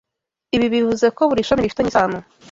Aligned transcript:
Ibi 0.55 0.67
bivuze 0.73 1.05
ko 1.15 1.21
buri 1.29 1.45
shami 1.47 1.63
rifitanye 1.65 1.89
isano 1.91 2.17